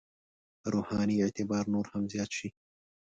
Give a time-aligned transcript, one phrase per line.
[0.73, 2.47] روحاني اعتبار نور هم زیات شي.